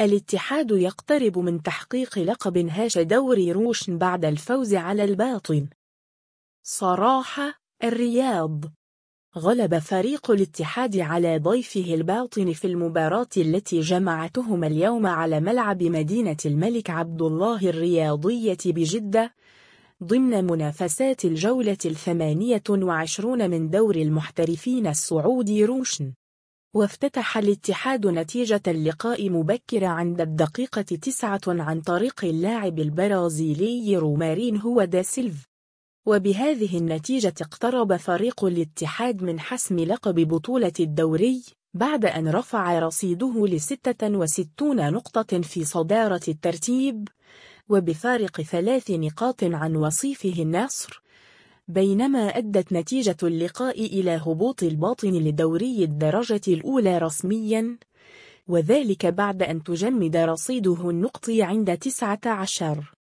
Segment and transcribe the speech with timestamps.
[0.00, 5.68] الاتحاد يقترب من تحقيق لقب هاش دوري روشن بعد الفوز على الباطن.
[6.62, 8.64] صراحة الرياض.
[9.38, 16.90] غلب فريق الاتحاد على ضيفه الباطن في المباراة التي جمعتهم اليوم على ملعب مدينة الملك
[16.90, 19.34] عبد الله الرياضية بجدة
[20.04, 26.12] ضمن منافسات الجولة الثمانية وعشرون من دور المحترفين السعودي روشن
[26.74, 35.02] وافتتح الاتحاد نتيجة اللقاء مبكرة عند الدقيقة تسعة عن طريق اللاعب البرازيلي رومارين هو دا
[35.02, 35.48] سيلف
[36.06, 41.42] وبهذه النتيجة اقترب فريق الاتحاد من حسم لقب بطولة الدوري
[41.74, 47.08] بعد أن رفع رصيده لستة وستون نقطة في صدارة الترتيب
[47.68, 51.02] وبفارق ثلاث نقاط عن وصيفه النصر
[51.70, 57.76] بينما أدت نتيجة اللقاء إلى هبوط الباطن لدوري الدرجة الأولى رسمياً
[58.48, 62.99] وذلك بعد أن تجمد رصيده النقطي عند 19